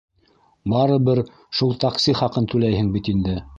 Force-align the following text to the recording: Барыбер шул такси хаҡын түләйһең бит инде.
Барыбер 0.73 1.21
шул 1.59 1.77
такси 1.85 2.17
хаҡын 2.23 2.51
түләйһең 2.55 2.93
бит 2.97 3.15
инде. 3.17 3.41